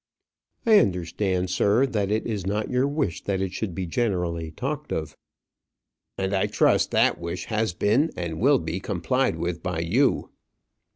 "I 0.65 0.79
understand, 0.79 1.51
sir, 1.51 1.85
that 1.85 2.09
it 2.09 2.25
is 2.25 2.47
not 2.47 2.71
your 2.71 2.87
wish 2.87 3.23
that 3.25 3.39
it 3.39 3.53
should 3.53 3.75
be 3.75 3.85
generally 3.85 4.49
talked 4.49 4.91
of." 4.91 5.15
"And 6.17 6.33
I 6.33 6.47
trust 6.47 6.89
that 6.89 7.19
wish 7.19 7.45
has 7.53 7.75
been, 7.75 8.09
and 8.17 8.39
will 8.39 8.57
be 8.57 8.79
complied 8.79 9.35
with 9.35 9.61
by 9.61 9.77
you." 9.77 10.31